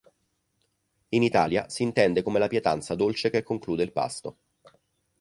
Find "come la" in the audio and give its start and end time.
2.23-2.47